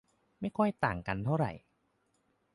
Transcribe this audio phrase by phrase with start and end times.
[0.41, 1.51] ไม่ค่อยต่างกันเท่าไหร่